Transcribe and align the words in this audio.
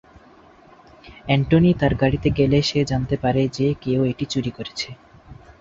Antony 1.25 1.71
তার 1.73 1.93
গাড়িতে 2.01 2.29
গেলে 2.37 2.57
সে 2.61 2.79
জানতে 2.91 3.15
পারে 3.23 3.41
যে 3.57 3.67
কেউ 3.83 3.99
এটি 4.11 4.25
চুরি 4.33 4.51
করেছে। 4.57 4.89